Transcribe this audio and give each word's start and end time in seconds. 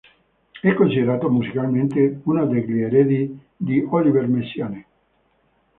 È 0.61 0.73
considerato 0.73 1.29
musicalmente 1.29 2.21
uno 2.23 2.47
degli 2.47 2.79
eredi 2.81 3.39
di 3.55 3.85
Olivier 3.87 4.25
Messiaen. 4.27 4.83